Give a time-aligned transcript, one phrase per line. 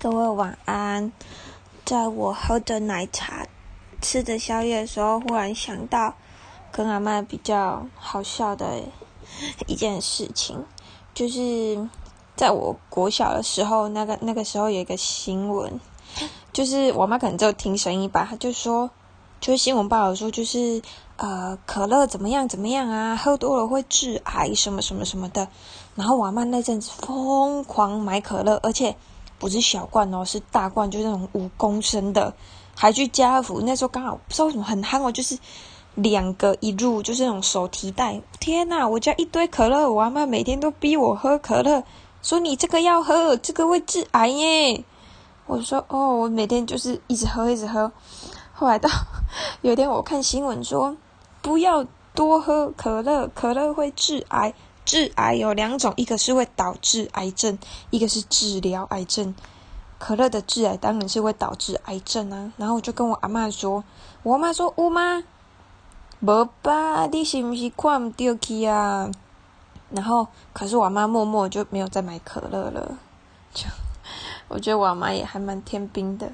[0.00, 1.10] 各位晚安。
[1.84, 3.48] 在我喝着奶茶、
[4.00, 6.14] 吃着宵夜的时候，忽然想到
[6.70, 8.80] 跟阿妈比较好笑的
[9.66, 10.64] 一件事情，
[11.12, 11.88] 就是
[12.36, 15.80] 在我国小的时候，那个那个时候有一个新闻，
[16.52, 18.88] 就是我妈可能就听声音吧，她就说，
[19.40, 20.80] 就是新闻报道说，就是
[21.16, 25.48] 呃可乐怎么样怎么样啊，喝多了会致癌什么什么什么的。
[25.96, 28.94] 然后我妈那阵子疯狂买可乐，而且。
[29.38, 32.34] 不是小罐哦，是大罐，就是那种五公升的，
[32.74, 33.60] 还去家乐福。
[33.60, 35.38] 那时候刚好不知道为什么很憨哦，就是
[35.94, 38.20] 两个一入，就是那种手提袋。
[38.40, 41.84] 天呐，我家一堆可乐，我阿妈每天都逼我喝可乐，
[42.22, 44.84] 说你这个要喝，这个会致癌耶。
[45.46, 47.90] 我说哦，我每天就是一直喝，一直喝。
[48.52, 48.90] 后来到
[49.62, 50.96] 有一天我看新闻说，
[51.40, 54.52] 不要多喝可乐，可乐会致癌。
[54.88, 57.58] 致癌有两种，一个是会导致癌症，
[57.90, 59.34] 一个是治疗癌症。
[59.98, 62.50] 可乐的致癌当然是会导致癌症啊。
[62.56, 63.84] 然后我就跟我阿妈说，
[64.22, 65.22] 我阿妈说有吗？
[66.20, 69.10] 无吧，你是不是看唔到去啊？
[69.90, 72.96] 然后可是我妈默默就没有再买可乐了。
[73.52, 73.66] 就
[74.48, 76.32] 我觉得我阿妈也还蛮天兵的。